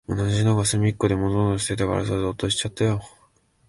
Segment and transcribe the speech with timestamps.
[0.09, 3.01] 同じのがすみっこでもぞもぞしてたからさ、ぞっとしちゃったよ。